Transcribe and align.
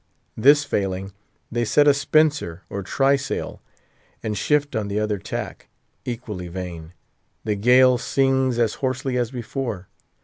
This 0.35 0.63
failing, 0.63 1.11
they 1.51 1.63
set 1.63 1.87
a 1.87 1.93
spencer 1.93 2.63
or 2.71 2.81
try 2.81 3.15
sail, 3.15 3.61
and 4.23 4.35
shift 4.35 4.75
on 4.75 4.87
the 4.87 4.99
other 4.99 5.19
tack. 5.19 5.67
Equally 6.05 6.47
vain! 6.47 6.93
The 7.43 7.53
gale 7.55 7.99
sings 7.99 8.57
as 8.57 8.73
hoarsely 8.81 9.15
as 9.19 9.29
before. 9.29 9.89